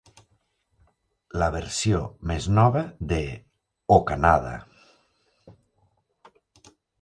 [1.41, 1.99] La versió
[2.31, 3.19] més nova de
[3.97, 4.55] O Canada!